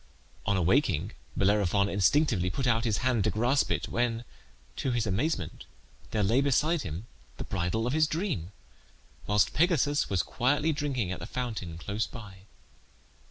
On 0.47 0.57
awaking 0.57 1.11
Bellerophon 1.37 1.87
instinctively 1.87 2.49
put 2.49 2.65
out 2.65 2.85
his 2.85 2.97
hand 3.05 3.23
to 3.25 3.29
grasp 3.29 3.69
it, 3.69 3.87
when, 3.87 4.23
to 4.77 4.89
his 4.89 5.05
amazement, 5.05 5.65
there 6.09 6.23
lay 6.23 6.41
beside 6.41 6.81
him 6.81 7.05
the 7.37 7.43
bridle 7.43 7.85
of 7.85 7.93
his 7.93 8.07
dream, 8.07 8.51
whilst 9.27 9.53
Pegasus 9.53 10.09
was 10.09 10.23
quietly 10.23 10.73
drinking 10.73 11.11
at 11.11 11.19
the 11.19 11.27
fountain 11.27 11.77
close 11.77 12.07
by. 12.07 12.45